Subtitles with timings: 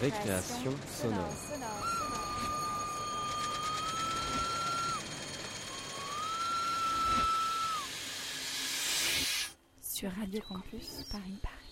[0.00, 1.32] Récréation sonore.
[9.80, 11.65] Sur Radio Campus Paris Paris.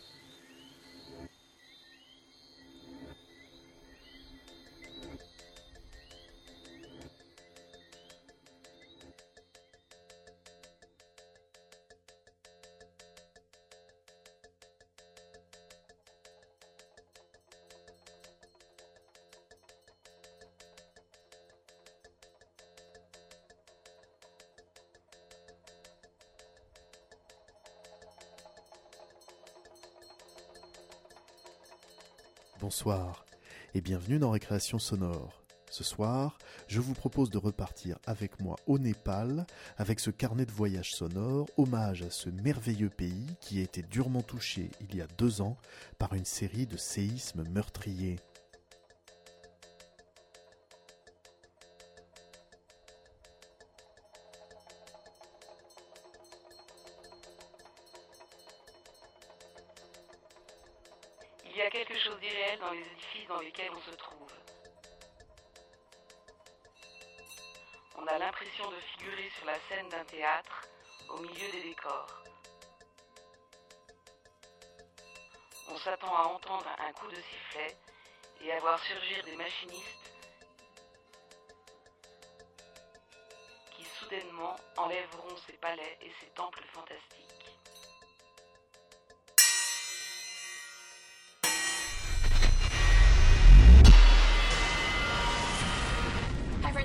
[32.84, 33.24] Bonsoir
[33.72, 35.42] et bienvenue dans Récréation Sonore.
[35.70, 36.36] Ce soir,
[36.68, 39.46] je vous propose de repartir avec moi au Népal
[39.78, 44.20] avec ce carnet de voyage sonore, hommage à ce merveilleux pays qui a été durement
[44.20, 45.56] touché il y a deux ans
[45.98, 48.16] par une série de séismes meurtriers.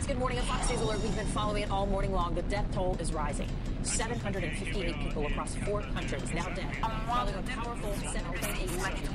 [0.09, 0.39] Good morning.
[0.39, 1.03] A Fox News alert.
[1.03, 2.33] We've been following it all morning long.
[2.33, 3.47] The death toll is rising.
[3.83, 6.67] 758 people across four countries now dead.
[7.08, 9.09] Following a powerful 7.8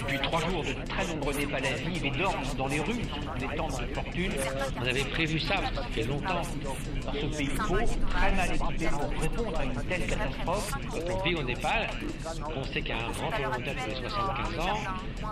[0.00, 3.68] Depuis trois jours, de très nombreux Népalais vivent et dorment dans les rues, en étant
[3.68, 4.32] dans la fortune.
[4.76, 6.42] On avait prévu ça, parce que ça fait longtemps.
[7.04, 10.72] Dans ce pays pauvre, très mal équipé pour répondre à une telle catastrophe.
[10.96, 11.88] Aujourd'hui, au Népal,
[12.56, 14.78] on sait qu'il y a un grand tremblement de terre tous les 75 ans.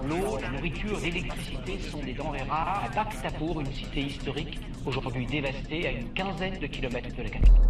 [0.09, 2.85] L'eau, la nourriture, l'électricité sont des denrées rares.
[2.85, 7.61] À Bhaktapur, une cité historique, aujourd'hui dévastée, à une quinzaine de kilomètres de la capitale.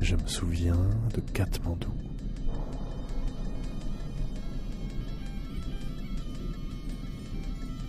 [0.00, 1.92] Je me souviens de Katmandou.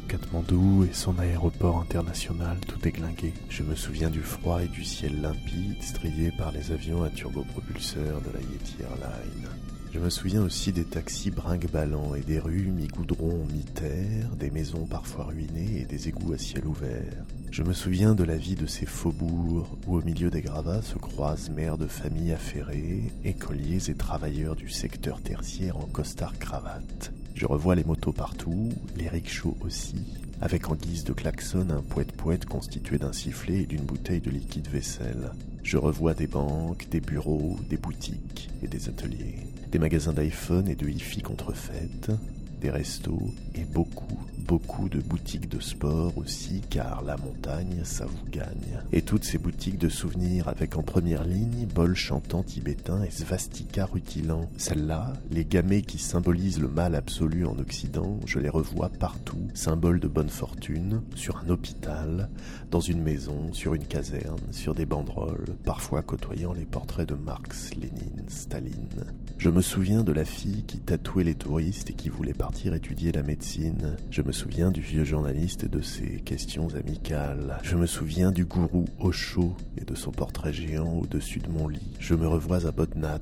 [0.10, 3.34] Katmandou et son aéroport international tout déglingué.
[3.50, 8.20] Je me souviens du froid et du ciel limpide strié par les avions à turbopropulseurs
[8.22, 9.79] de la Yeti Airlines.
[9.92, 15.26] Je me souviens aussi des taxis brinque-ballants et des rues mi-goudron, mi-terre, des maisons parfois
[15.26, 17.26] ruinées et des égouts à ciel ouvert.
[17.50, 21.00] Je me souviens de la vie de ces faubourgs où au milieu des gravats se
[21.00, 27.12] croisent mères de famille affairées, écoliers et travailleurs du secteur tertiaire en costard-cravate.
[27.34, 30.06] Je revois les motos partout, les rickshaws aussi,
[30.40, 34.68] avec en guise de klaxon un poète-poète constitué d'un sifflet et d'une bouteille de liquide
[34.68, 35.32] vaisselle.
[35.64, 40.76] Je revois des banques, des bureaux, des boutiques et des ateliers, des magasins d'iPhone et
[40.76, 42.12] de hi-fi contrefaites,
[42.60, 48.30] des restos et beaucoup, beaucoup de boutiques de sport aussi, car la montagne, ça vous
[48.32, 48.80] gagne.
[48.92, 53.86] Et toutes ces boutiques de souvenirs avec en première ligne bol chantant tibétain et svastika
[53.86, 54.50] rutilant.
[54.58, 60.00] Celles-là, les gamets qui symbolisent le mal absolu en Occident, je les revois partout, symboles
[60.00, 62.30] de bonne fortune, sur un hôpital,
[62.72, 67.72] dans une maison, sur une caserne, sur des banderoles, parfois côtoyant les portraits de Marx,
[67.76, 69.06] Lénine, Staline.
[69.38, 73.12] Je me souviens de la fille qui tatouait les touristes et qui voulait partir étudier
[73.12, 73.96] la médecine.
[74.10, 77.60] Je me souviens du vieux journaliste et de ses questions amicales.
[77.62, 81.96] Je me souviens du gourou Osho et de son portrait géant au-dessus de mon lit.
[82.00, 83.20] Je me revois à Bodnat,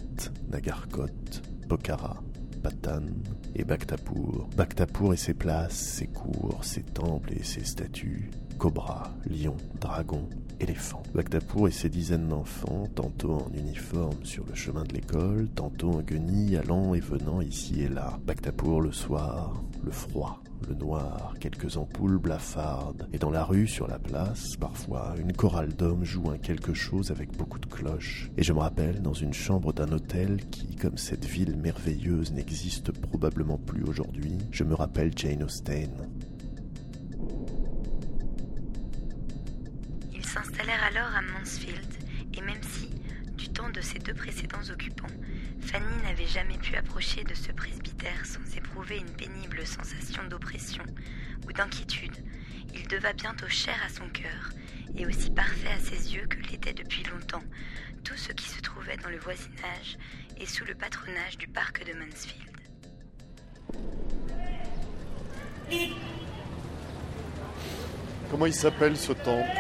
[0.49, 2.23] Nagarkot, Pokhara,
[2.63, 3.01] Patan
[3.53, 4.47] et Bhaktapur.
[4.55, 8.31] Bhaktapur et ses places, ses cours, ses temples et ses statues.
[8.57, 10.29] Cobra, lion, dragon,
[10.59, 11.03] éléphant.
[11.13, 16.01] Bhaktapur et ses dizaines d'enfants, tantôt en uniforme sur le chemin de l'école, tantôt en
[16.01, 18.19] guenilles allant et venant ici et là.
[18.25, 23.87] Bhaktapur le soir, le froid, le noir, quelques ampoules blafardes, et dans la rue, sur
[23.87, 28.29] la place, parfois, une chorale d'hommes joue quelque chose avec beaucoup de cloches.
[28.37, 32.91] Et je me rappelle, dans une chambre d'un hôtel qui, comme cette ville merveilleuse, n'existe
[32.91, 35.91] probablement plus aujourd'hui, je me rappelle Jane Austen.
[40.27, 41.87] Ils s'installèrent alors à Mansfield,
[42.33, 42.89] et même si,
[43.37, 45.07] du temps de ses deux précédents occupants,
[45.61, 50.83] Fanny n'avait jamais pu approcher de ce presbytère sans éprouver une pénible sensation d'oppression
[51.47, 52.17] ou d'inquiétude,
[52.73, 54.49] il devint bientôt cher à son cœur
[54.97, 57.43] et aussi parfait à ses yeux que l'était depuis longtemps
[58.03, 59.97] tout ce qui se trouvait dans le voisinage
[60.35, 62.51] et sous le patronage du parc de Mansfield.
[68.29, 69.57] Comment il s'appelle ce temple?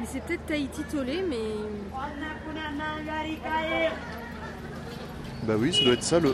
[0.00, 1.36] Mais c'est peut-être Tahiti Tolé, mais.
[5.44, 6.32] Bah oui, ça doit être ça le 1.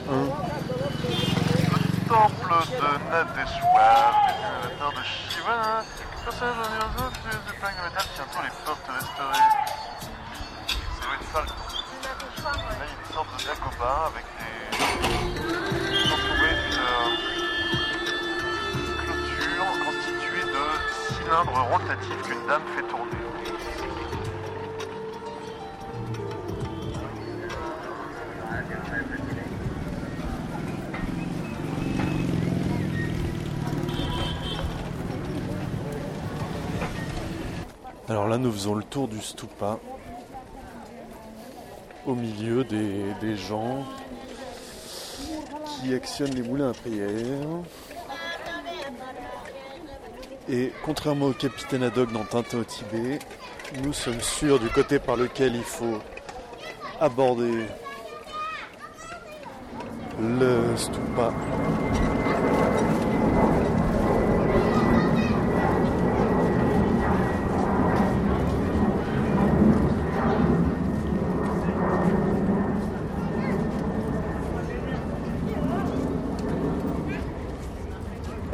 [2.09, 5.85] temple de Nadeshwar, cultivateur de Shiva,
[6.25, 9.49] personnage de Nyozo, de plaque de métal, bientôt les portes restaurées.
[10.69, 11.41] Ça doit être ça.
[11.41, 11.45] Là,
[12.73, 15.38] il y a une sorte de dagoba avec des.
[21.29, 23.13] De cylindres rotatifs qu'une dame fait tourner.
[38.09, 39.79] Alors là, nous faisons le tour du stupa.
[42.07, 43.85] Au milieu des, des gens
[45.67, 47.47] qui actionnent les moulins à prière.
[50.51, 53.19] Et contrairement au capitaine Haddock dans Tintin au Tibet,
[53.85, 55.99] nous sommes sûrs du côté par lequel il faut
[57.01, 57.67] aborder
[60.19, 61.35] le stupa.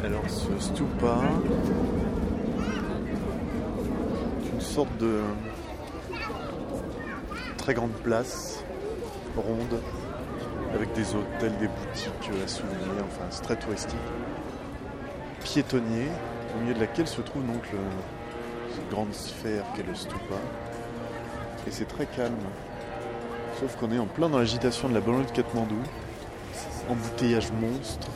[0.03, 1.17] Alors ce stupa
[4.39, 5.21] est une sorte de
[8.15, 8.63] très grande place
[9.35, 9.81] ronde
[10.73, 13.95] avec des hôtels, des boutiques à souvenirs, enfin c'est très touristique.
[15.43, 16.07] Piétonnier,
[16.55, 17.79] au milieu de laquelle se trouve donc le,
[18.73, 20.35] cette grande sphère qu'est le stupa.
[21.67, 22.35] Et c'est très calme.
[23.59, 25.81] Sauf qu'on est en plein dans l'agitation de la banlieue de Katmandou.
[26.89, 28.07] Embouteillage monstre.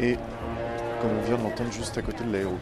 [0.00, 0.16] Et
[1.00, 2.58] comme on vient de l'entendre juste à côté de l'aéroport.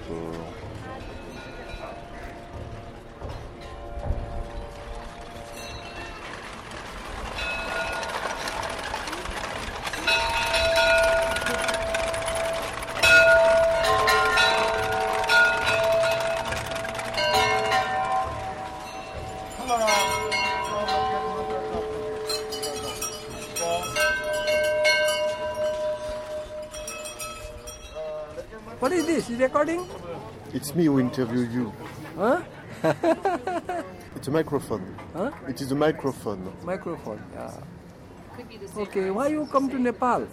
[30.79, 31.73] Me who interview you.
[32.17, 32.41] Huh?
[34.17, 34.85] It's a microphone.
[35.15, 35.31] Huh?
[35.49, 36.41] It is a microphone.
[36.65, 37.21] Microphone.
[37.35, 38.83] Yeah.
[38.85, 39.11] Okay.
[39.11, 40.27] Why you come to Nepal?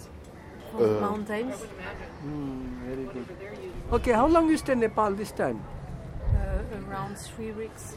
[0.72, 1.66] For Uh, mountains.
[2.22, 3.28] Hmm, very good.
[3.98, 4.14] Okay.
[4.22, 5.60] How long you stay in Nepal this time?
[5.62, 7.92] Uh, around three weeks.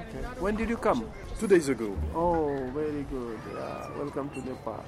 [0.00, 0.24] Okay.
[0.46, 1.00] When did you come?
[1.40, 1.88] Two days ago.
[2.24, 2.34] Oh,
[2.80, 3.38] very good.
[3.54, 4.02] Yeah.
[4.02, 4.84] Welcome to Nepal.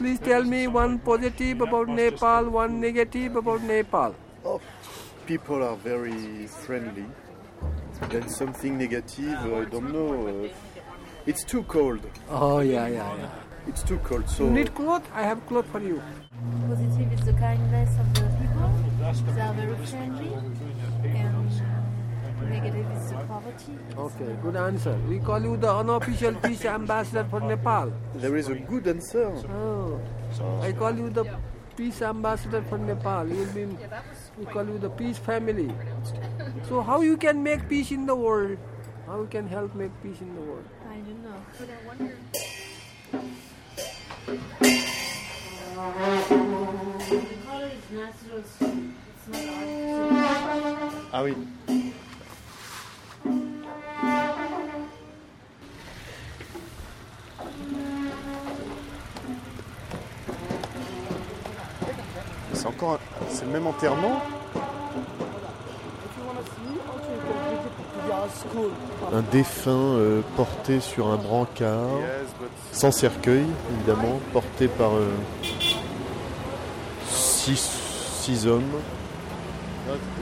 [0.00, 4.14] Please tell me one positive about Nepal, one negative about Nepal.
[5.30, 7.06] People are very friendly.
[8.08, 10.26] Then something negative, I don't know.
[10.26, 10.48] uh,
[11.24, 12.00] it's too cold.
[12.28, 13.68] Oh yeah, yeah, yeah.
[13.68, 14.28] It's too cold.
[14.28, 15.08] So You need cloth?
[15.14, 16.02] I have cloth for you.
[16.66, 18.72] Positive is the kindness of the people.
[19.36, 20.32] They are very friendly.
[21.04, 23.78] And negative is the poverty.
[23.98, 24.98] Okay, good answer.
[25.08, 27.92] We call you the unofficial peace ambassador for Nepal.
[28.16, 29.28] there is a good answer.
[29.48, 30.00] Oh,
[30.60, 31.24] I call you the
[31.76, 33.28] peace ambassador for Nepal.
[33.28, 33.76] You will be,
[34.40, 35.70] we call you the peace family.
[36.66, 38.56] So how you can make peace in the world?
[39.06, 40.64] How you can help make peace in the world?
[40.88, 41.36] I don't know.
[41.58, 42.16] But I wonder.
[51.12, 51.34] Ah oui.
[63.28, 64.22] C'est le même enterrement.
[69.12, 71.88] Un défunt euh, porté sur un brancard,
[72.72, 73.44] sans cercueil
[73.74, 75.10] évidemment, porté par euh,
[77.08, 78.62] six, hommes,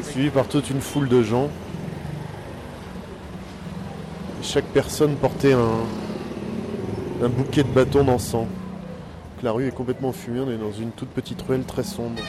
[0.03, 1.49] suivi par toute une foule de gens.
[4.43, 5.85] Chaque personne portait un,
[7.23, 8.47] un bouquet de bâtons d'encens.
[9.43, 12.21] La rue est complètement fumée, on est dans une toute petite ruelle très sombre.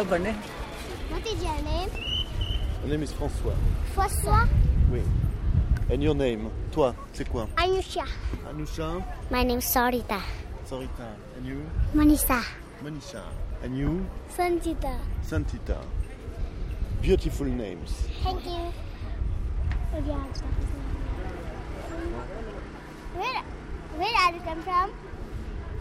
[0.00, 1.90] What is your name?
[2.82, 3.54] My name is François.
[3.94, 4.48] François?
[4.90, 5.02] Oui.
[5.90, 6.50] And your name?
[6.72, 7.46] Toi, c'est quoi?
[7.58, 8.06] Anusha.
[8.48, 9.04] Anusha?
[9.30, 10.22] My name is Sarita.
[10.64, 11.06] Sarita.
[11.36, 11.66] And you?
[11.94, 12.42] Manisa.
[12.82, 13.22] Manisha.
[13.62, 14.06] And you?
[14.34, 14.96] Santita.
[15.22, 15.84] Santita.
[17.02, 17.92] Beautiful names.
[18.22, 18.72] Thank you.
[23.16, 23.42] Where,
[23.98, 24.92] where are you come from?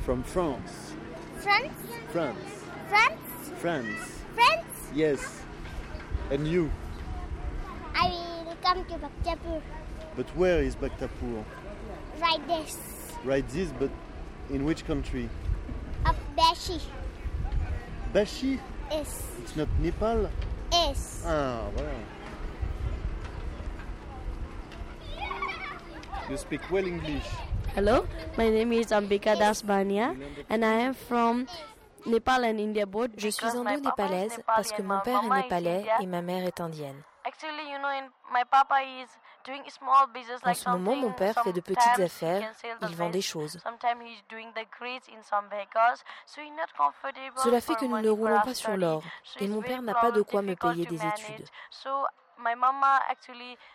[0.04, 0.94] From France.
[1.38, 1.72] France?
[2.12, 2.38] France.
[2.90, 3.19] France?
[3.58, 4.22] France.
[4.36, 4.92] France?
[4.94, 5.42] Yes.
[6.32, 6.72] And you
[7.96, 8.10] I
[8.46, 9.62] will come to Bhaktapur.
[10.16, 11.44] But where is Bhaktapur?
[12.22, 12.78] Right this.
[13.24, 13.90] Right this, but
[14.50, 15.30] in which country?
[16.06, 16.80] Up Bashi.
[18.14, 18.60] Bashi
[18.92, 19.22] Yes.
[19.44, 20.30] It's not Nepal
[20.72, 21.22] Yes.
[21.26, 21.94] Ah, voilà.
[26.30, 27.26] You speak well English.
[27.74, 28.06] Hello,
[28.38, 30.18] my name is Ambika Das Bania
[30.50, 31.46] and I am from
[32.06, 33.12] Nepal and India both.
[33.18, 37.02] Je suis indo-népalaise parce que mon père est népalais et ma mère est indienne.
[40.46, 42.52] En ce moment, mon père fait de petites affaires,
[42.82, 43.60] il vend des choses.
[47.38, 49.04] Cela fait que nous ne roulons pas sur l'or
[49.40, 51.48] et mon père n'a pas de quoi me payer des études.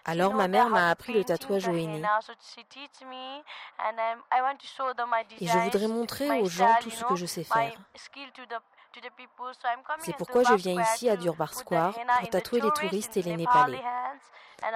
[0.04, 2.02] Alors ma mère m'a appris le tatouage au henné.
[5.40, 7.72] Et je voudrais montrer aux gens tout ce que je sais faire.
[9.98, 13.82] C'est pourquoi je viens ici à Durbar Square pour tatouer les touristes et les Népalais.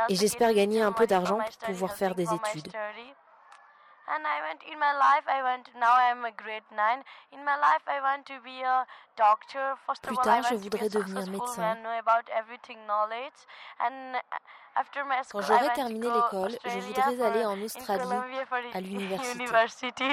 [0.09, 2.73] Et j'espère gagner un peu d'argent pour pouvoir faire des études.
[4.13, 7.57] and I went in my life I went now I'm a grade 9 in my
[7.57, 8.87] life I want to be a
[9.17, 11.75] doctor first of all I want je voudrais to devenir médecin.
[11.83, 13.39] Know about everything knowledge
[13.81, 18.39] and uh, after my school, Quand j'aurai terminé l'école, je voudrais aller en Australie
[18.75, 20.05] à l'université.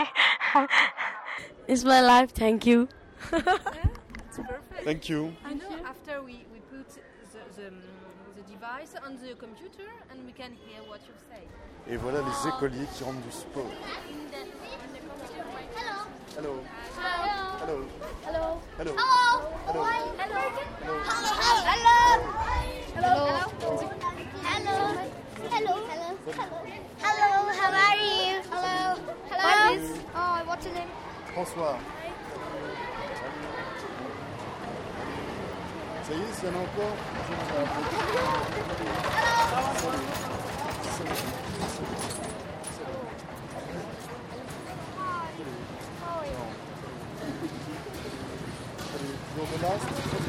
[1.68, 2.88] It's my life, thank you.
[3.32, 4.84] It's perfect.
[4.84, 5.34] Thank you.
[5.46, 7.72] I know after we, we put the, the
[8.50, 11.44] device on the computer and we can hear what you say.
[11.88, 13.66] Et voilà les écoliers qui rentrent du sport.
[15.68, 15.94] Hello.
[16.38, 16.54] Hello.
[17.62, 17.78] Hello.
[18.28, 18.60] Hello.
[18.78, 18.96] Hello.
[19.68, 19.82] Hello.
[19.82, 19.86] Hello.
[20.06, 20.36] Hello.
[21.66, 22.12] Hello.
[24.46, 24.80] Hello.
[25.52, 25.76] Hello.
[25.86, 26.10] Hello.
[27.02, 27.30] Hello.
[27.60, 28.42] How are you?
[28.52, 28.78] Hello.
[29.30, 29.46] Hello.
[29.46, 29.86] What is?
[30.16, 30.92] Oh, what's your name?
[31.34, 31.78] François.
[36.08, 36.84] Seguiste, não pô?
[36.84, 37.96] Oi.
[39.88, 39.98] Oi.
[49.64, 50.25] Oi.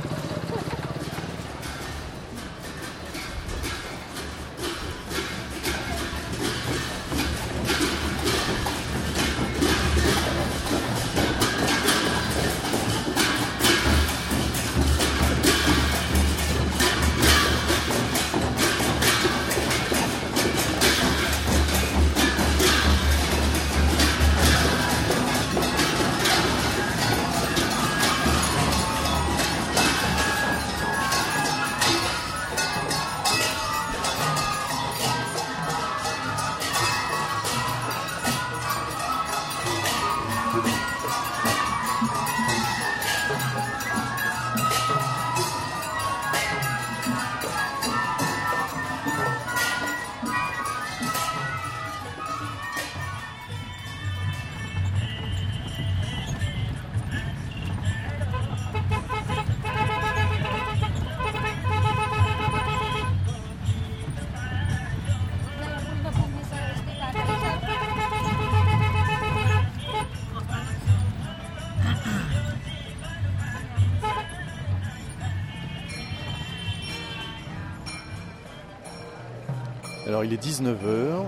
[80.27, 81.25] Il est 19h.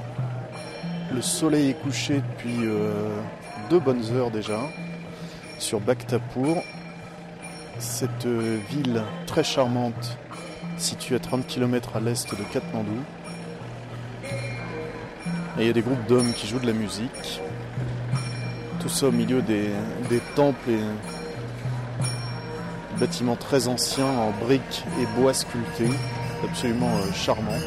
[1.14, 3.08] Le soleil est couché depuis euh,
[3.70, 4.58] deux bonnes heures déjà
[5.58, 6.56] sur Bhaktapur.
[7.78, 10.18] Cette euh, ville très charmante
[10.78, 12.90] située à 30 km à l'est de Katmandou.
[15.58, 17.40] Et il y a des groupes d'hommes qui jouent de la musique.
[18.80, 19.70] Tout ça au milieu des,
[20.34, 20.80] temples et
[22.98, 25.90] bâtiments très anciens en briques et bois sculptés.
[26.44, 27.58] Absolument euh, charmant.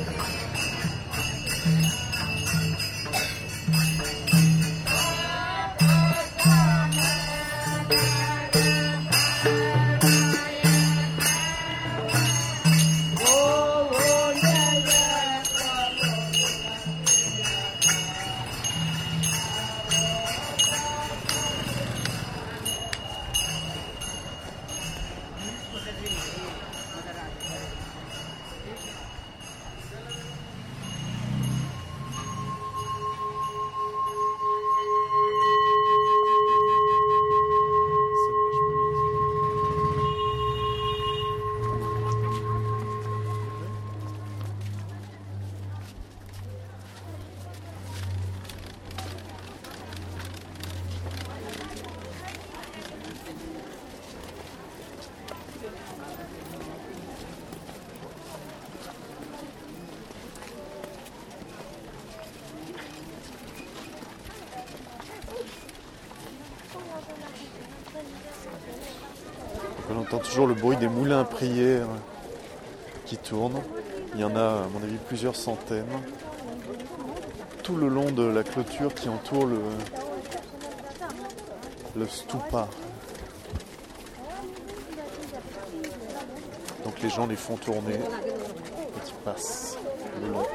[70.32, 71.88] Toujours le bruit des moulins à prière
[73.06, 73.62] qui tournent.
[74.14, 75.84] Il y en a, à mon avis, plusieurs centaines.
[77.64, 79.48] Tout le long de la clôture qui entoure
[81.98, 82.70] le, stupa.
[86.86, 88.00] Donc les gens les font tourner et
[89.06, 89.78] ils passent
[90.22, 90.48] le long.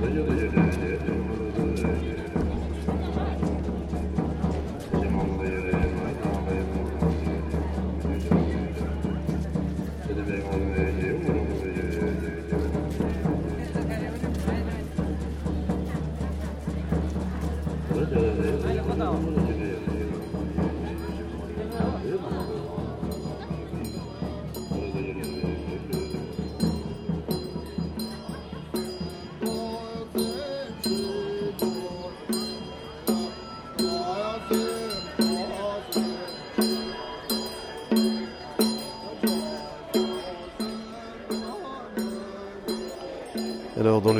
[0.00, 0.61] 大丈夫大丈夫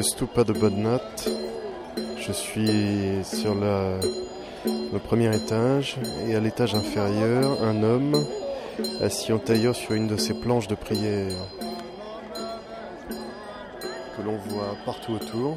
[0.02, 1.00] dans le stupa de Bodnat,
[2.18, 8.16] je suis sur le premier étage et à l'étage inférieur, un homme
[9.00, 11.30] assis en tailleur sur une de ces planches de prière
[14.16, 15.56] que l'on voit partout autour.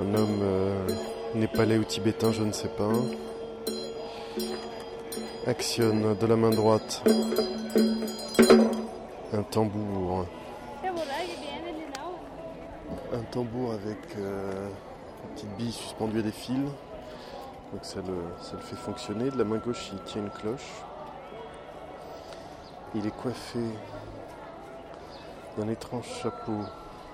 [0.00, 0.86] Un homme euh,
[1.36, 2.90] népalais ou tibétain, je ne sais pas,
[5.46, 7.04] actionne de la main droite
[9.32, 10.26] un tambour.
[13.32, 14.68] Tambour avec euh,
[15.24, 16.68] une petite bille suspendue à des fils.
[17.72, 19.30] Donc ça le, ça le fait fonctionner.
[19.30, 20.70] De la main gauche, il tient une cloche.
[22.94, 23.58] Il est coiffé
[25.56, 26.58] d'un étrange chapeau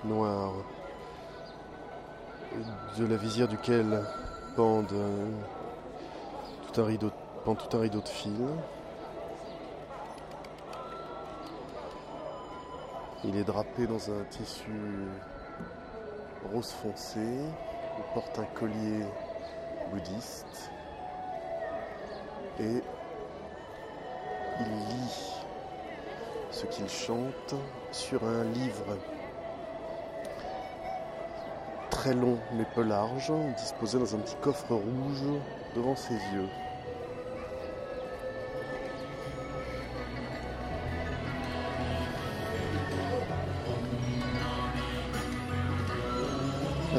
[0.03, 0.51] noir,
[2.97, 4.03] de la visière duquel
[4.57, 5.25] pendent, euh,
[6.67, 7.11] tout un rideau,
[7.45, 8.41] pend tout un rideau de fils.
[13.23, 14.69] Il est drapé dans un tissu
[16.53, 17.19] rose foncé.
[17.19, 19.05] Il porte un collier
[19.91, 20.71] bouddhiste.
[22.59, 22.83] Et
[24.59, 25.33] il lit
[26.51, 27.55] ce qu'il chante
[27.91, 28.97] sur un livre
[31.89, 35.23] très long mais peu large, disposé dans un petit coffre rouge
[35.75, 36.49] devant ses yeux.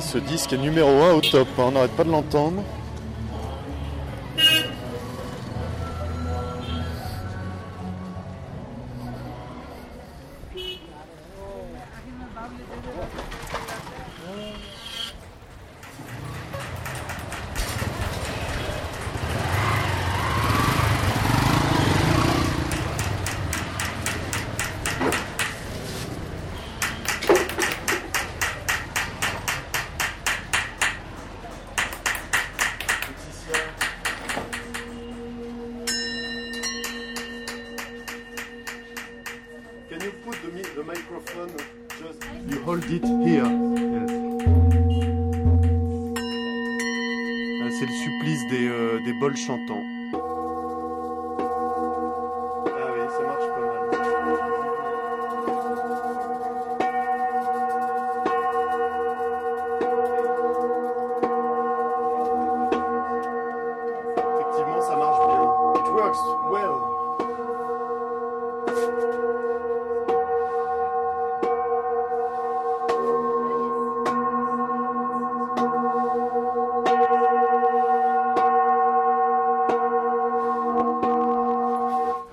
[0.01, 2.63] Ce disque est numéro 1 au top, hein, on n'arrête pas de l'entendre.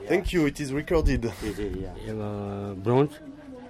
[0.07, 0.45] Thank you.
[0.45, 1.25] It is recorded.
[1.25, 3.13] Uh, bronze,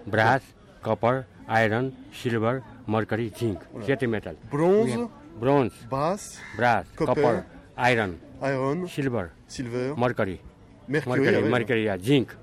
[0.06, 0.41] brass,
[0.84, 4.36] copper, iron, silver, mercury, zinc, heavy metal.
[4.52, 5.08] Bronze, We
[5.39, 7.45] bronze, brass, brass, copper, copper,
[7.78, 10.39] iron, iron, silver, silver, mercury,
[10.88, 11.50] Mercury, mercury, ouais.
[11.50, 12.36] mercury, yeah, zinc,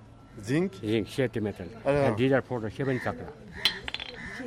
[0.42, 1.66] zinc, zinc, heavy metal.
[1.84, 2.06] Alors.
[2.08, 3.28] And these are for the seven chakra.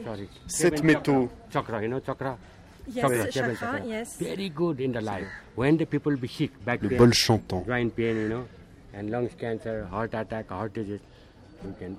[0.04, 0.28] Sorry.
[0.48, 1.30] Sept Seven métaux.
[1.50, 2.38] Chakra, chakra, you know chakra.
[2.88, 3.86] Yes, seven chakra, chakra.
[3.86, 4.18] yes.
[4.18, 5.28] Very good in the life.
[5.56, 7.66] When the people be sick, back Le pain, bol chantant.
[7.66, 8.46] joint pain, you know,
[8.94, 11.00] and lungs cancer, heart attack, heart disease,
[11.64, 11.98] you can.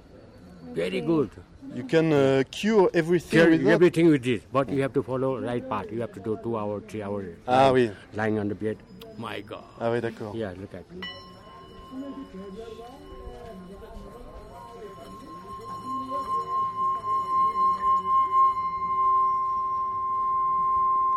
[0.74, 1.30] Very good.
[1.74, 3.70] You can uh, cure everything Cure with that?
[3.72, 5.86] everything with this, but you have to follow right path.
[5.90, 7.36] You have to do two hours, three hours.
[7.46, 7.90] Ah lying- oui.
[8.14, 8.76] Lying on the bed.
[9.18, 9.64] My God.
[9.80, 10.34] Ah oui, d'accord.
[10.34, 11.00] Yeah, look at me.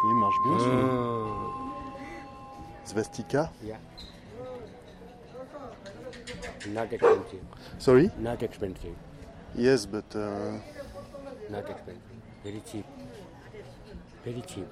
[0.04, 0.54] Il marche bien.
[0.54, 1.50] Uh,
[2.86, 3.52] Svastika.
[3.64, 3.78] yeah.
[6.68, 7.42] Not expensive.
[7.80, 8.12] Sorry?
[8.20, 8.96] Not expensive.
[9.56, 10.58] Yes, but uh,
[11.50, 12.02] Not expensive.
[12.44, 12.86] Very cheap.
[14.24, 14.68] Very cheap.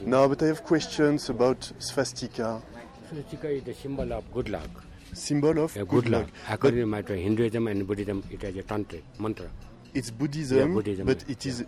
[0.00, 2.62] no, but I have questions about swastika.
[3.10, 4.68] Swastika is the symbol of good luck.
[5.12, 6.26] Symbol of Yeah, good, good luck.
[6.46, 9.50] But According to my Hinduism and Buddhism, it has a tantra, mantra.
[9.94, 11.32] it's Buddhism, Yeah, Buddhism, but yeah.
[11.32, 11.64] it is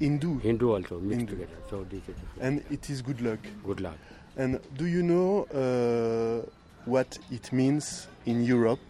[0.00, 0.38] Hindu.
[0.40, 1.32] Hindu also mixed Hindu.
[1.34, 1.56] together.
[1.70, 3.38] So this is And it is good luck.
[3.64, 3.96] good luck.
[4.36, 6.50] And do you know uh,
[6.86, 8.80] what it means in Europe?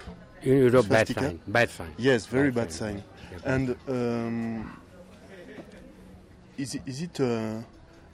[0.42, 1.40] In Europe, bad sign.
[1.46, 1.92] Bad sign.
[1.98, 2.96] Yes, very Bad bad, sign.
[2.98, 3.02] sign.
[3.32, 3.54] Yeah.
[3.54, 4.76] And um,
[6.58, 7.64] is it, is it a,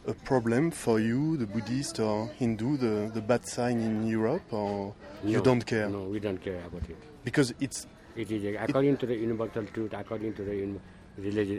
[0.06, 4.94] a problem for you, the Buddhist or Hindu, the, the bad sign in Europe, or
[5.24, 5.88] you No, don't care?
[5.88, 6.96] No, we don't care about it.
[7.24, 10.78] Because it's It is uh, according to the universal truth, according to the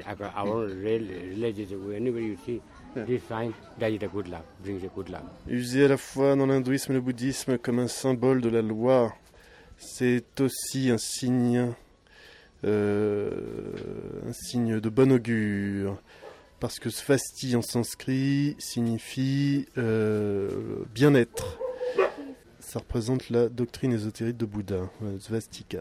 [0.05, 1.87] acco- our rel- religion.
[1.87, 2.61] Whenever you see
[2.95, 5.23] this sign, that is a good luck, brings a good luck.
[5.47, 9.13] usé à la fois dans l'hindouisme et le bouddhisme comme un symbole de la loi.
[9.81, 11.73] C'est aussi un signe,
[12.63, 13.31] euh,
[14.27, 15.97] un signe de bon augure.
[16.59, 20.49] Parce que svasti en sanskrit signifie euh,
[20.93, 21.57] bien-être.
[22.59, 25.79] Ça représente la doctrine ésotérique de Bouddha, euh, svastika.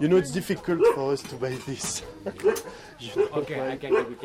[0.00, 2.02] You know, it's difficult for us to buy this.
[3.32, 4.24] Okay, I can give it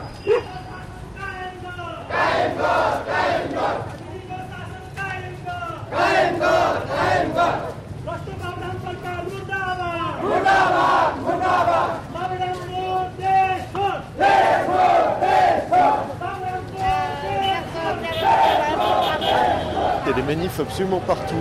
[20.01, 21.35] Il y a des manifs absolument partout.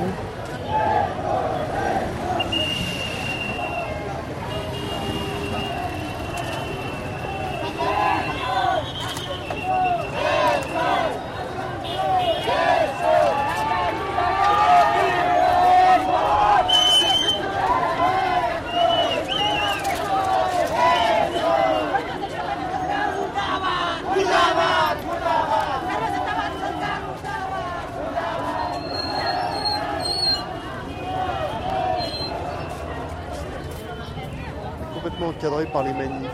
[34.94, 36.30] Complètement encadré par les manifs.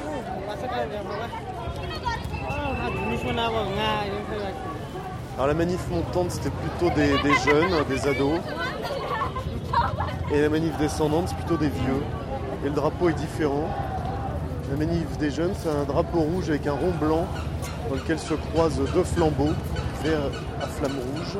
[5.36, 7.10] Alors la manif montante c'était plutôt des,
[7.44, 8.40] jeunes, des ados.
[10.32, 12.02] Et la manif descendante c'est plutôt des vieux.
[12.64, 13.68] Et le drapeau est différent.
[14.70, 17.26] La manif des jeunes c'est un drapeau rouge avec un rond blanc
[17.88, 19.52] dans lequel se croisent deux flambeaux,
[20.02, 20.20] vert
[20.62, 21.38] à flamme rouge.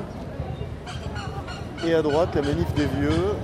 [1.86, 3.34] Et à droite la manif des vieux.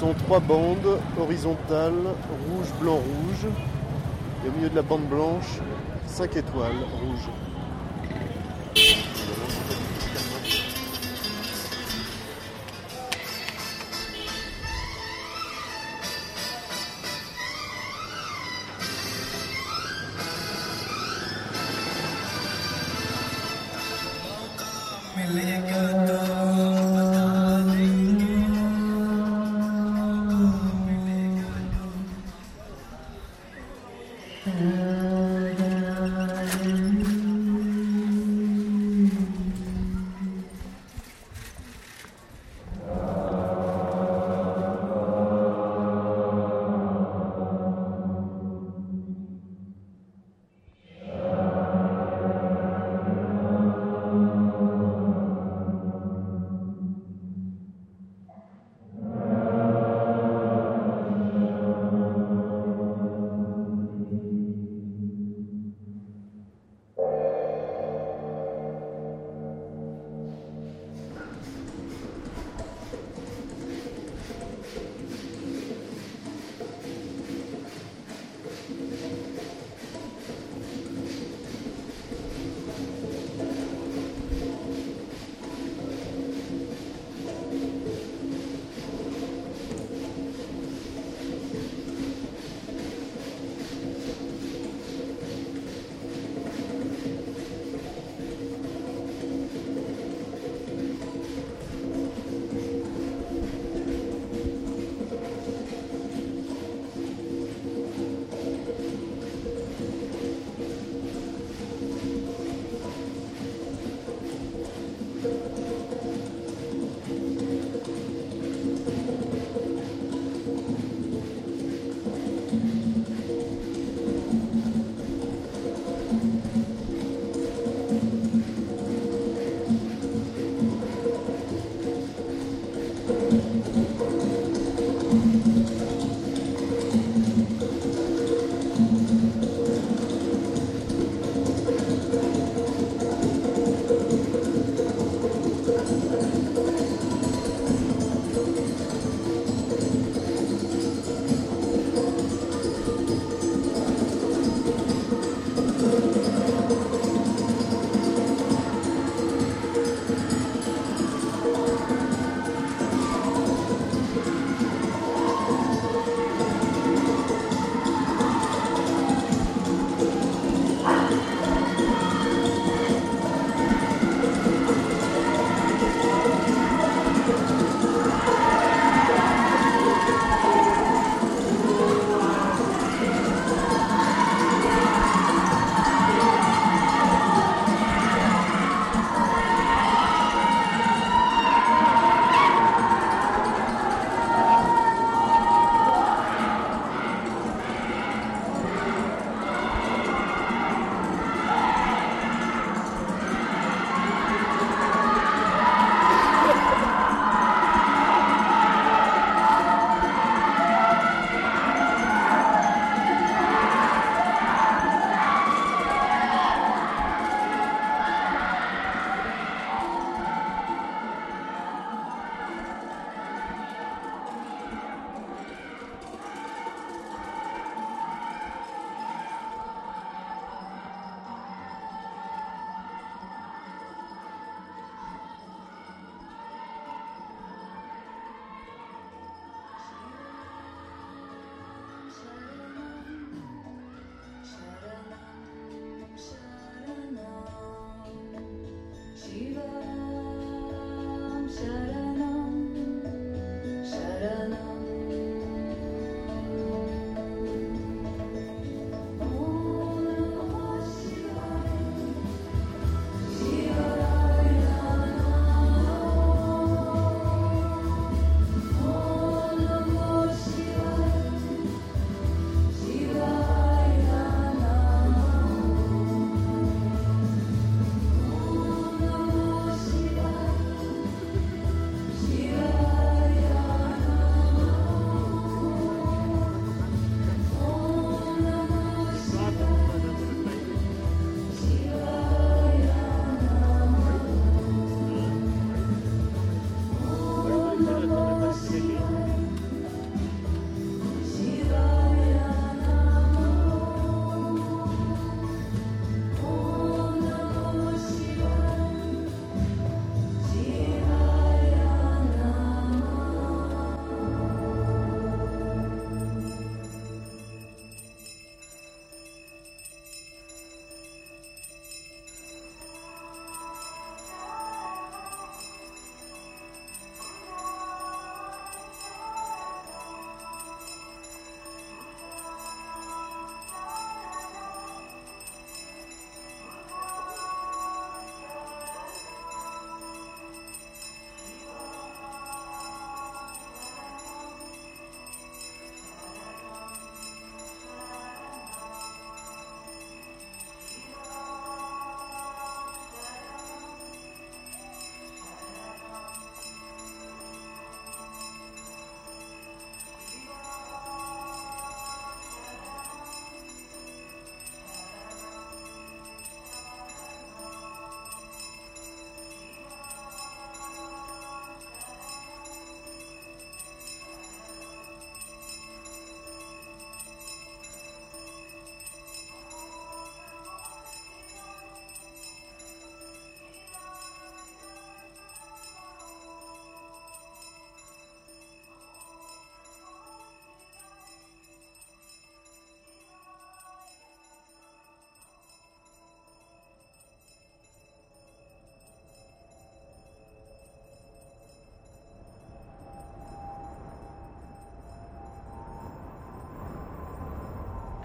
[0.00, 3.52] Sont trois bandes horizontales, rouge, blanc, rouge.
[4.42, 5.58] Et au milieu de la bande blanche,
[6.06, 7.28] cinq étoiles rouges.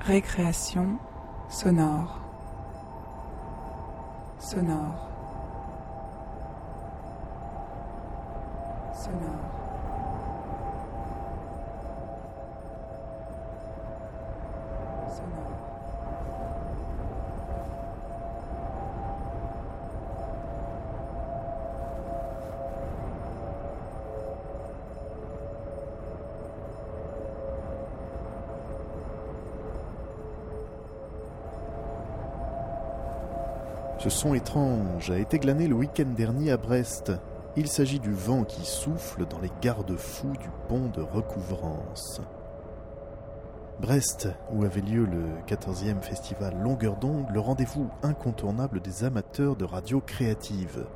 [0.06, 1.00] Récréation
[1.50, 2.22] sonore.
[4.38, 5.10] Sonore.
[8.94, 9.75] Sonore.
[34.06, 37.12] Ce son étrange a été glané le week-end dernier à Brest.
[37.56, 42.22] Il s'agit du vent qui souffle dans les garde-fous du pont de recouvrance.
[43.82, 49.66] Brest, où avait lieu le 14e festival Longueur d'onde, le rendez-vous incontournable des amateurs de
[49.66, 50.88] radio créative.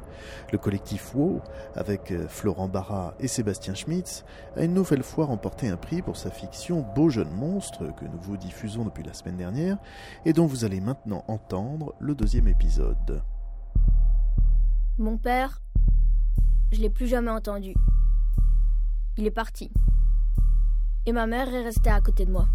[0.54, 1.42] Le collectif WoW,
[1.76, 4.24] avec Florent Barra et Sébastien Schmitz,
[4.56, 8.20] a une nouvelle fois remporté un prix pour sa fiction Beau jeune monstre, que nous
[8.22, 9.78] vous diffusons depuis la semaine dernière,
[10.26, 13.22] et dont vous allez maintenant entendre le deuxième épisode.
[14.98, 15.62] Mon père,
[16.72, 17.74] je l'ai plus jamais entendu.
[19.18, 19.70] Il est parti.
[21.06, 22.48] Et ma mère est restée à côté de moi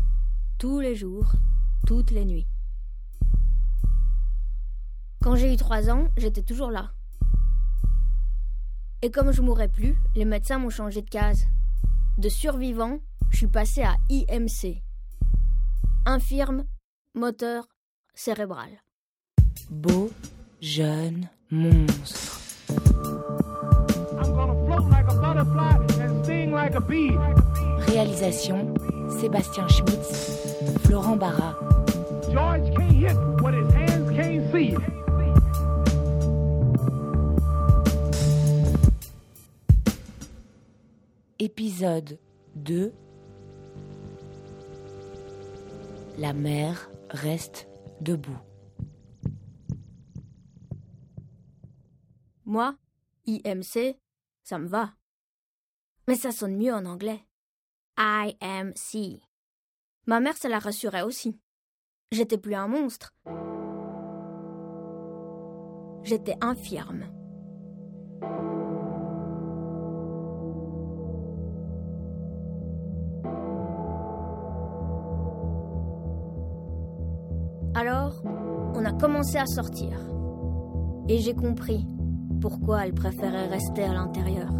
[0.58, 1.32] tous les jours,
[1.86, 2.46] toutes les nuits.
[5.22, 6.90] Quand j'ai eu trois ans, j'étais toujours là.
[9.02, 11.46] Et comme je mourrais plus, les médecins m'ont changé de case.
[12.18, 12.98] De survivant,
[13.30, 14.82] je suis passé à IMC.
[16.06, 16.64] Infirme,
[17.14, 17.66] moteur,
[18.14, 18.70] cérébral.
[19.70, 20.10] Beau,
[20.60, 22.40] jeune, monstre.
[27.86, 28.74] Réalisation
[29.20, 30.43] Sébastien Schmitz,
[30.94, 31.58] Florent Barra.
[41.40, 42.20] Épisode
[42.54, 42.92] 2
[46.18, 47.68] La mer reste
[48.00, 48.38] debout.
[52.44, 52.76] Moi,
[53.26, 53.98] IMC,
[54.44, 54.92] ça me va.
[56.06, 57.26] Mais ça sonne mieux en anglais.
[57.98, 59.33] IMC.
[60.06, 61.38] Ma mère, ça la rassurait aussi.
[62.12, 63.14] J'étais plus un monstre.
[66.02, 67.06] J'étais infirme.
[77.74, 79.98] Alors, on a commencé à sortir.
[81.08, 81.86] Et j'ai compris
[82.40, 84.52] pourquoi elle préférait rester à l'intérieur.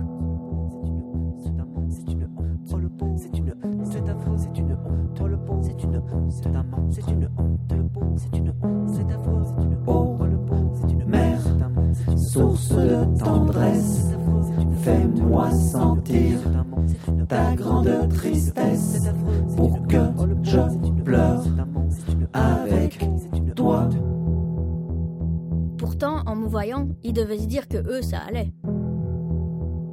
[3.16, 7.10] C'est une c'est affreux, c'est une honte, le pot, c'est une honte, ta main, c'est
[7.10, 7.84] une honte, le
[8.16, 11.40] c'est une honte, c'est affreux, c'est une honte, le pot, c'est une mère,
[12.16, 14.14] source de tendresse,
[14.82, 16.38] fais-moi sentir
[17.28, 19.12] ta grande tristesse
[19.56, 19.98] pour que
[20.42, 21.44] je pleure
[22.32, 23.06] avec
[23.54, 23.88] toi.
[25.78, 28.52] Pourtant, en me voyant, ils devaient se dire que eux, ça allait.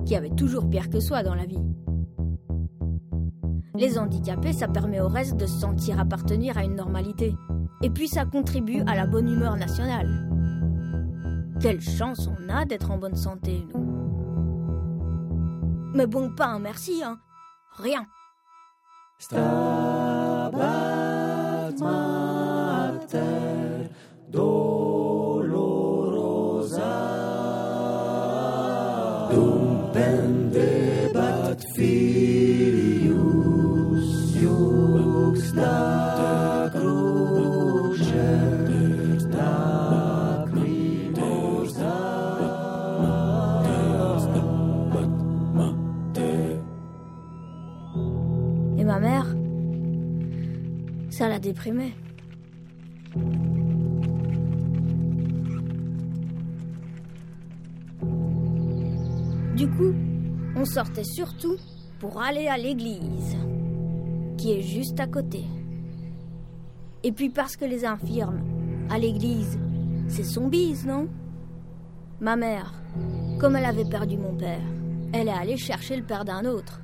[0.06, 1.62] Qu'il y avait toujours pire que soi dans la vie.
[3.76, 7.36] Les handicapés, ça permet au reste de se sentir appartenir à une normalité.
[7.82, 10.28] Et puis ça contribue à la bonne humeur nationale.
[11.62, 13.82] Quelle chance on a d'être en bonne santé, nous.
[15.94, 17.20] Mais bon, pas un merci, hein.
[17.78, 18.08] Rien.
[59.56, 59.94] Du coup,
[60.56, 61.58] on sortait surtout
[62.00, 63.38] pour aller à l'église,
[64.38, 65.44] qui est juste à côté.
[67.04, 68.42] Et puis parce que les infirmes,
[68.90, 69.60] à l'église,
[70.08, 71.08] c'est son bise, non?
[72.20, 72.74] Ma mère,
[73.40, 74.62] comme elle avait perdu mon père,
[75.14, 76.82] elle est allée chercher le père d'un autre.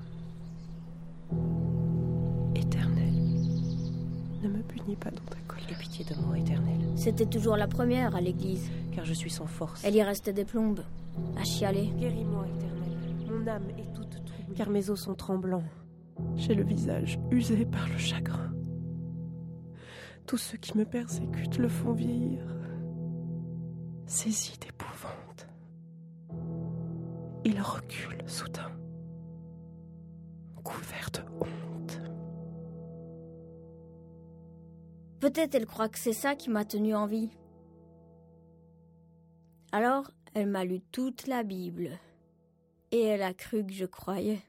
[4.77, 5.65] Punis pas dans ta colère.
[5.69, 6.79] Aie pitié de moi, Éternel.
[6.95, 8.69] C'était toujours la première à l'église.
[8.95, 9.83] Car je suis sans force.
[9.83, 10.81] Elle y restait des plombes,
[11.37, 11.91] à chialer.
[11.99, 12.91] Guéris-moi, Éternel.
[13.29, 14.55] Mon âme est toute troublée.
[14.55, 15.63] Car mes os sont tremblants.
[16.35, 18.51] J'ai le visage usé par le chagrin.
[20.25, 22.41] Tous ceux qui me persécutent le font vieillir.
[24.05, 25.47] Saisi d'épouvante.
[27.45, 28.71] Il recule soudain,
[30.63, 31.76] couvert de honte.
[35.19, 37.29] Peut-être elle croit que c'est ça qui m'a tenue en vie.
[39.71, 41.97] Alors, elle m'a lu toute la Bible.
[42.91, 44.41] Et elle a cru que je croyais.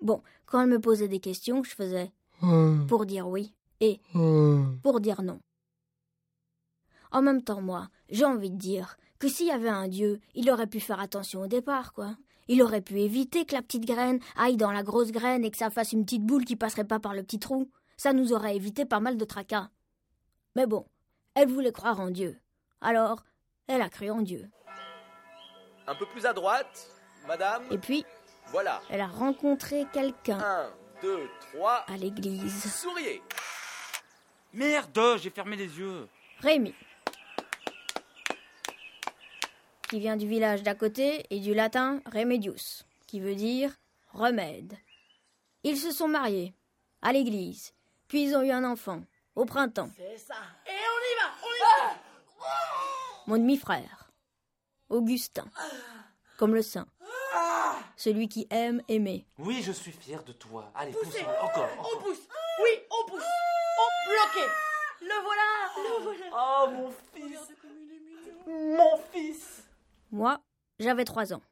[0.00, 2.12] Bon, quand elle me posait des questions, je faisais
[2.88, 4.00] pour dire oui et
[4.82, 5.40] pour dire non.
[7.12, 10.50] En même temps, moi, j'ai envie de dire que s'il y avait un Dieu, il
[10.50, 12.16] aurait pu faire attention au départ, quoi.
[12.48, 15.56] Il aurait pu éviter que la petite graine aille dans la grosse graine et que
[15.56, 17.70] ça fasse une petite boule qui passerait pas par le petit trou.
[18.04, 19.70] Ça nous aurait évité pas mal de tracas.
[20.56, 20.84] Mais bon,
[21.34, 22.38] elle voulait croire en Dieu.
[22.82, 23.24] Alors,
[23.66, 24.50] elle a cru en Dieu.
[25.86, 26.90] Un peu plus à droite,
[27.26, 27.62] madame.
[27.70, 28.04] Et puis,
[28.48, 28.82] voilà.
[28.90, 31.76] elle a rencontré quelqu'un Un, deux, trois.
[31.88, 32.70] à l'église.
[32.74, 33.22] Souriez.
[34.52, 36.06] Merde, j'ai fermé les yeux.
[36.40, 36.74] Rémi.
[39.88, 43.74] Qui vient du village d'à côté et du latin remedius, qui veut dire
[44.12, 44.74] remède.
[45.62, 46.52] Ils se sont mariés,
[47.00, 47.72] à l'église,
[48.14, 49.02] puis ils ont eu un enfant,
[49.34, 49.90] au printemps.
[49.96, 50.36] C'est ça.
[50.68, 52.00] Et on y va, on y va.
[53.26, 54.08] Mon demi-frère,
[54.88, 55.46] Augustin,
[56.38, 56.86] comme le saint,
[57.96, 59.26] celui qui aime aimer.
[59.36, 60.70] Oui, je suis fier de toi.
[60.76, 61.68] Allez, pousse encore.
[61.80, 62.20] On pousse.
[62.62, 63.24] Oui, on pousse.
[63.80, 64.48] On bloqué.
[65.00, 65.42] Le voilà.
[65.76, 66.26] Le voilà.
[66.32, 67.52] Oh, mon fils.
[68.46, 69.64] Mon fils.
[70.12, 70.40] Moi,
[70.78, 71.42] j'avais trois ans.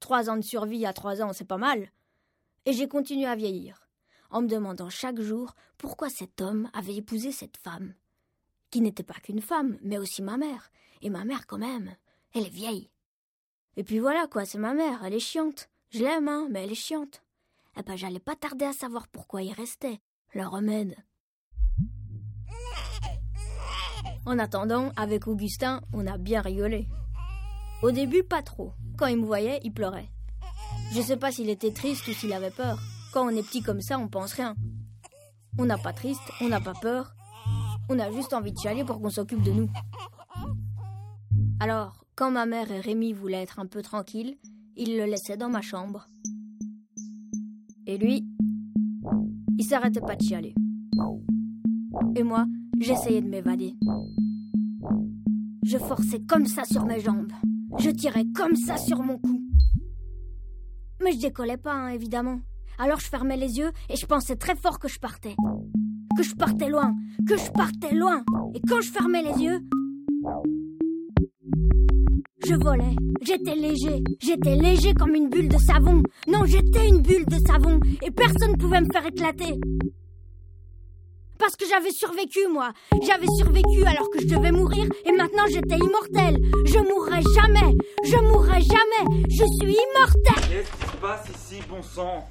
[0.00, 1.90] Trois ans de survie à trois ans, c'est pas mal.
[2.64, 3.85] Et j'ai continué à vieillir,
[4.30, 7.94] en me demandant chaque jour pourquoi cet homme avait épousé cette femme,
[8.70, 10.70] qui n'était pas qu'une femme, mais aussi ma mère.
[11.02, 11.94] Et ma mère, quand même,
[12.34, 12.90] elle est vieille.
[13.76, 15.68] Et puis voilà, quoi, c'est ma mère, elle est chiante.
[15.90, 17.22] Je l'aime, hein, mais elle est chiante.
[17.78, 20.00] Eh ben, j'allais pas tarder à savoir pourquoi il restait,
[20.32, 20.96] le remède.
[24.24, 26.88] En attendant, avec Augustin, on a bien rigolé.
[27.82, 28.72] Au début, pas trop.
[28.98, 30.08] Quand il me voyait, il pleurait.
[30.92, 32.78] Je sais pas s'il était triste ou s'il avait peur.
[33.16, 34.54] Quand on est petit comme ça, on pense rien.
[35.58, 37.14] On n'a pas triste, on n'a pas peur.
[37.88, 39.70] On a juste envie de chialer pour qu'on s'occupe de nous.
[41.58, 44.36] Alors, quand ma mère et Rémi voulaient être un peu tranquilles,
[44.76, 46.10] ils le laissaient dans ma chambre.
[47.86, 48.22] Et lui,
[49.56, 50.54] il s'arrêtait pas de chialer.
[52.16, 52.44] Et moi,
[52.78, 53.76] j'essayais de m'évader.
[55.62, 57.32] Je forçais comme ça sur mes jambes.
[57.78, 59.42] Je tirais comme ça sur mon cou.
[61.02, 62.40] Mais je décollais pas, hein, évidemment.
[62.78, 65.34] Alors je fermais les yeux et je pensais très fort que je partais.
[66.16, 66.94] Que je partais loin,
[67.28, 68.22] que je partais loin.
[68.54, 69.60] Et quand je fermais les yeux,
[72.46, 72.94] je volais.
[73.22, 74.02] J'étais léger.
[74.20, 76.02] J'étais léger comme une bulle de savon.
[76.28, 77.80] Non, j'étais une bulle de savon.
[78.02, 79.58] Et personne ne pouvait me faire éclater.
[81.38, 82.72] Parce que j'avais survécu, moi.
[83.02, 84.86] J'avais survécu alors que je devais mourir.
[85.04, 86.40] Et maintenant, j'étais immortel.
[86.64, 87.74] Je mourrai jamais.
[88.04, 89.24] Je mourrai jamais.
[89.28, 90.48] Je suis immortel.
[90.48, 92.26] Qu'est-ce qui se passe ici, bon sang?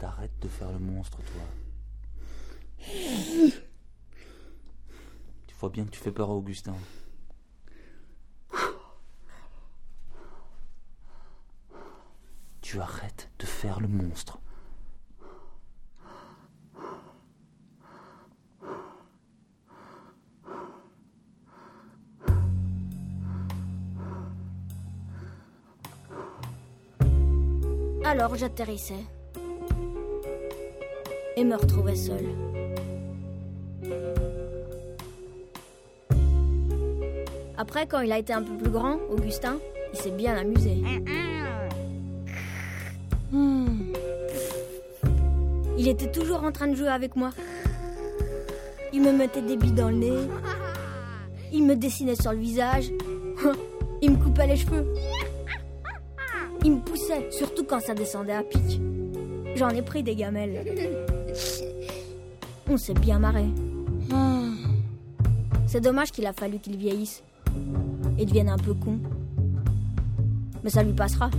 [0.00, 1.42] T'arrêtes de faire le monstre, toi.
[5.46, 6.74] Tu vois bien que tu fais peur à Augustin.
[12.62, 14.40] Tu arrêtes de faire le monstre.
[28.02, 29.04] Alors j'atterrissais.
[31.40, 32.26] Et me retrouvais seule.
[37.56, 39.58] Après, quand il a été un peu plus grand, Augustin,
[39.94, 40.82] il s'est bien amusé.
[43.32, 43.94] Hmm.
[45.78, 47.30] Il était toujours en train de jouer avec moi.
[48.92, 50.28] Il me mettait des billes dans le nez.
[51.54, 52.90] Il me dessinait sur le visage.
[54.02, 54.92] Il me coupait les cheveux.
[56.64, 58.78] Il me poussait, surtout quand ça descendait à pic.
[59.54, 61.09] J'en ai pris des gamelles.
[62.72, 63.46] On s'est bien marré.
[65.66, 67.24] C'est dommage qu'il a fallu qu'il vieillisse
[68.16, 69.00] et devienne un peu con.
[70.62, 71.30] Mais ça lui passera.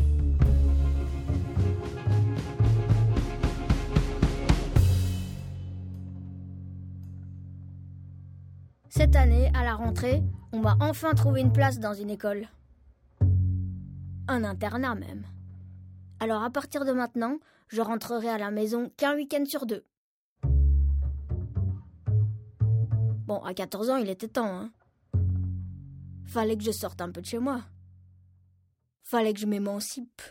[8.90, 10.22] Cette année, à la rentrée,
[10.52, 12.50] on m'a enfin trouvé une place dans une école.
[14.28, 15.24] Un internat même.
[16.20, 17.38] Alors à partir de maintenant,
[17.70, 19.86] je rentrerai à la maison qu'un week-end sur deux.
[23.26, 24.72] Bon, à 14 ans, il était temps, hein.
[26.26, 27.62] Fallait que je sorte un peu de chez moi.
[29.04, 30.22] Fallait que je m'émancipe.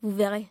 [0.00, 0.48] Vous verrez.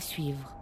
[0.00, 0.54] Suivre.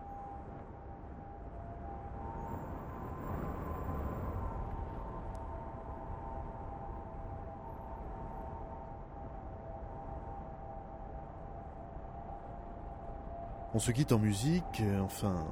[13.75, 15.47] On se quitte en musique, euh, enfin,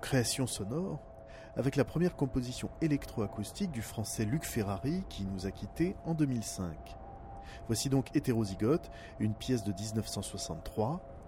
[0.00, 0.98] création sonore,
[1.54, 6.96] avec la première composition électroacoustique du français Luc Ferrari qui nous a quittés en 2005.
[7.68, 11.19] Voici donc Hétérozygote, une pièce de 1963.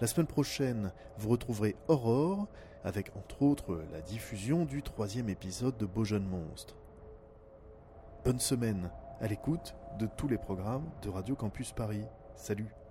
[0.00, 2.48] La semaine prochaine, vous retrouverez Aurore,
[2.84, 6.76] avec entre autres la diffusion du troisième épisode de Beau Jeune Monstre.
[8.24, 12.04] Bonne semaine à l'écoute de tous les programmes de Radio Campus Paris.
[12.34, 12.83] Salut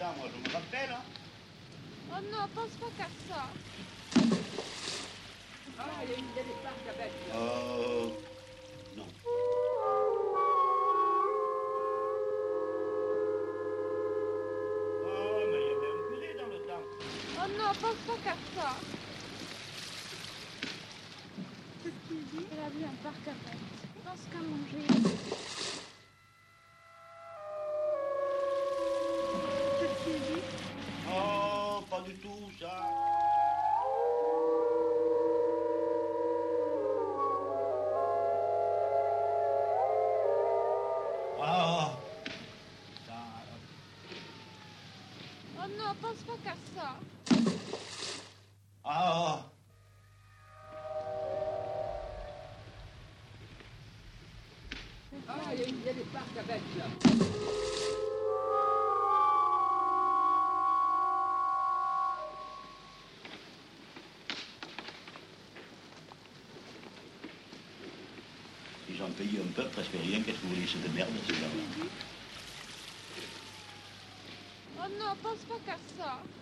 [0.00, 0.90] moi, je me rappelle.
[0.90, 1.02] Hein.
[2.10, 3.46] Oh non, pense pas qu'à ça.
[5.78, 7.34] Ah, il y, a- a des parcs avec là.
[7.36, 8.08] Euh.
[8.96, 9.06] Non.
[15.06, 16.84] Oh, mais il y avait un curé dans le temps.
[17.36, 18.76] Oh non, pense pas qu'à ça.
[21.82, 22.46] Qu'est-ce qu'il dit?
[22.52, 23.58] Il a vu un parc avec.
[23.96, 24.86] Je pense qu'à manger.
[46.04, 47.63] Pense pas qu'à ça.
[75.22, 76.33] Pense pas qu'à ça.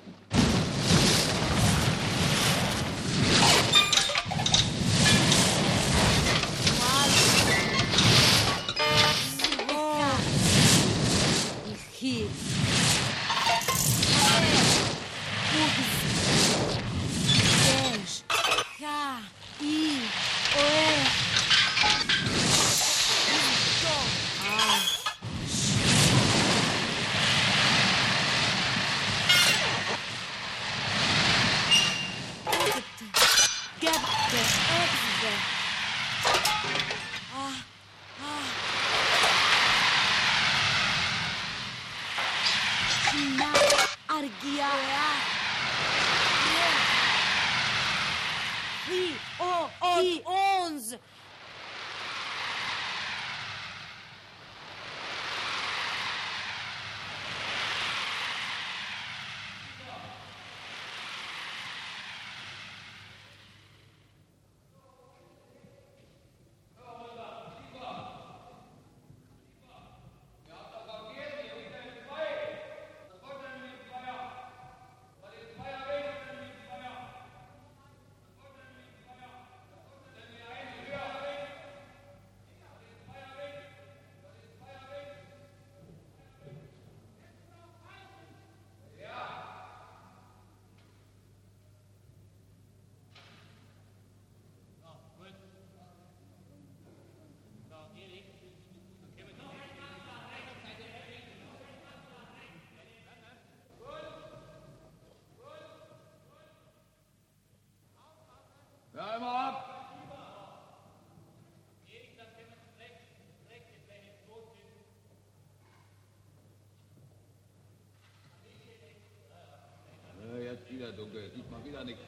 [120.91, 121.30] Dunkel.
[121.35, 122.03] Sieht man wieder nichts.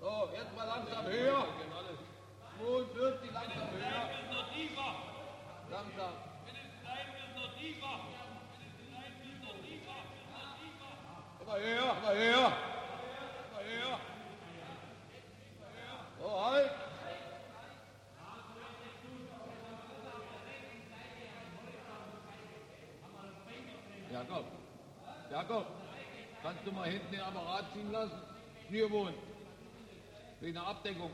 [0.00, 1.46] So, jetzt mal langsam höher.
[2.58, 4.10] 42, langsam höher.
[5.70, 6.12] Langsam.
[11.42, 12.52] Immer höher, immer höher.
[13.50, 14.00] Immer höher.
[16.18, 16.70] So, halt.
[24.12, 24.44] Jakob,
[25.30, 25.66] Jakob,
[26.42, 28.20] kannst du mal hinten den Apparat ziehen lassen?
[28.66, 29.14] Schnürbohlen.
[30.40, 31.10] Wegen der Abdeckung.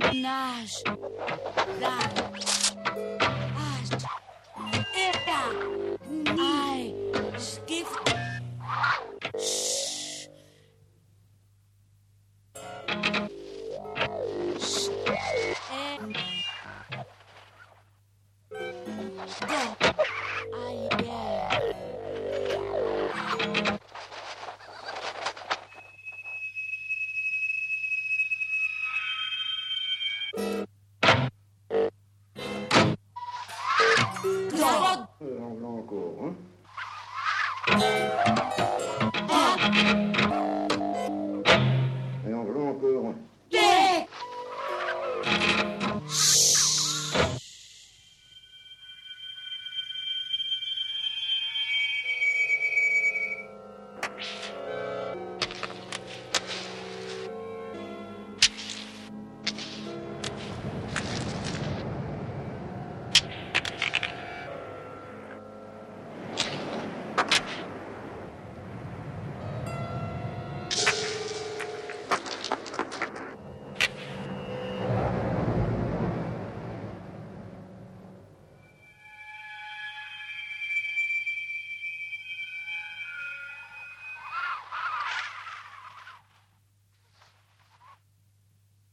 [0.00, 0.72] Minaj.
[1.80, 2.12] That.
[3.68, 3.92] Ash.
[4.96, 5.40] Eta.
[6.38, 6.94] I.
[7.36, 8.14] Stift.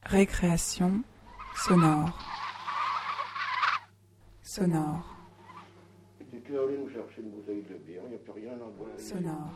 [0.09, 1.03] Récréation
[1.55, 2.17] sonore.
[4.41, 5.05] Sonore.
[6.31, 8.69] Si tu allé nous chercher une bouteille de bière, il n'y a plus rien à
[8.75, 8.89] boire.
[8.97, 9.53] Sonore.